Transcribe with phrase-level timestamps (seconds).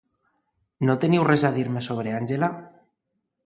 [0.89, 2.53] No teniu res a dir-me sobre Àngela?